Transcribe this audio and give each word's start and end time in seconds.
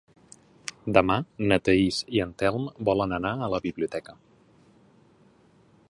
Demà 0.97 1.17
na 1.51 1.59
Thaís 1.69 1.99
i 2.19 2.23
en 2.25 2.31
Telm 2.43 2.65
volen 2.91 3.15
anar 3.19 3.35
a 3.45 3.51
la 3.57 3.61
biblioteca. 3.67 4.17